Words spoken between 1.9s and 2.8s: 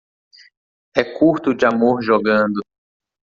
jogando